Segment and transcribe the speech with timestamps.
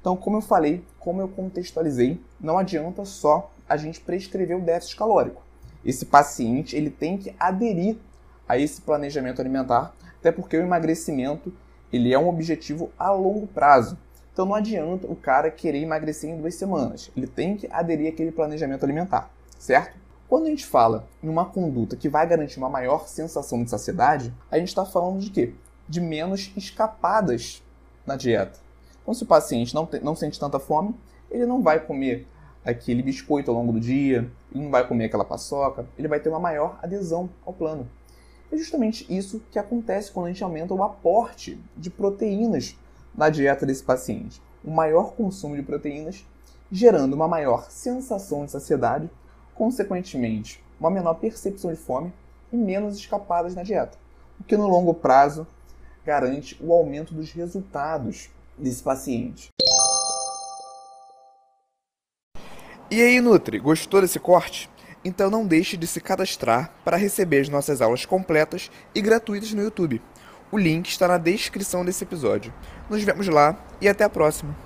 [0.00, 4.96] Então, como eu falei, como eu contextualizei, não adianta só a gente prescrever o déficit
[4.96, 5.42] calórico.
[5.84, 7.96] Esse paciente ele tem que aderir
[8.48, 11.52] a esse planejamento alimentar, até porque o emagrecimento
[11.92, 13.98] ele é um objetivo a longo prazo.
[14.32, 17.10] Então não adianta o cara querer emagrecer em duas semanas.
[17.16, 19.28] Ele tem que aderir àquele planejamento alimentar,
[19.58, 20.05] certo?
[20.28, 24.34] Quando a gente fala em uma conduta que vai garantir uma maior sensação de saciedade,
[24.50, 25.54] a gente está falando de quê?
[25.88, 27.62] De menos escapadas
[28.04, 28.58] na dieta.
[29.02, 30.96] Então, se o paciente não, não sente tanta fome,
[31.30, 32.26] ele não vai comer
[32.64, 36.28] aquele biscoito ao longo do dia, ele não vai comer aquela paçoca, ele vai ter
[36.28, 37.88] uma maior adesão ao plano.
[38.50, 42.76] É justamente isso que acontece quando a gente aumenta o aporte de proteínas
[43.14, 44.42] na dieta desse paciente.
[44.64, 46.26] Um maior consumo de proteínas,
[46.70, 49.08] gerando uma maior sensação de saciedade,
[49.56, 52.12] consequentemente, uma menor percepção de fome
[52.52, 53.98] e menos escapadas na dieta,
[54.40, 55.46] o que no longo prazo
[56.04, 59.48] garante o aumento dos resultados desse paciente.
[62.88, 64.70] E aí, Nutri, gostou desse corte?
[65.04, 69.62] Então não deixe de se cadastrar para receber as nossas aulas completas e gratuitas no
[69.62, 70.02] YouTube.
[70.50, 72.52] O link está na descrição desse episódio.
[72.88, 74.65] Nos vemos lá e até a próxima!